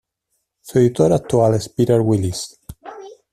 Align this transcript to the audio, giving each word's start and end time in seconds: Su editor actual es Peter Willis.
Su 0.61 0.79
editor 0.79 1.13
actual 1.13 1.53
es 1.53 1.69
Peter 1.69 2.01
Willis. 2.01 2.59